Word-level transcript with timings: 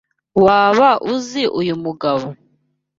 Waba 0.43 0.89
uzi 1.13 1.43
uyu 1.59 1.75
mugabo? 1.83 2.27